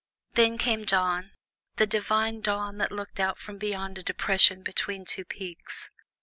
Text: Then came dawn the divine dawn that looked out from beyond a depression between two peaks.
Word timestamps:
Then 0.33 0.57
came 0.57 0.83
dawn 0.83 1.33
the 1.75 1.85
divine 1.85 2.41
dawn 2.41 2.79
that 2.79 2.91
looked 2.91 3.19
out 3.19 3.37
from 3.37 3.59
beyond 3.59 3.99
a 3.99 4.01
depression 4.03 4.63
between 4.63 5.05
two 5.05 5.25
peaks. 5.25 5.91